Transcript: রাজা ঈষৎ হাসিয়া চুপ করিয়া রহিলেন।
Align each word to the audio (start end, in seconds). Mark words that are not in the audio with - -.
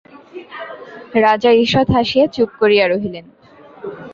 রাজা 1.17 1.51
ঈষৎ 1.63 1.87
হাসিয়া 1.95 2.25
চুপ 2.27 2.49
করিয়া 2.61 2.85
রহিলেন। 2.87 3.25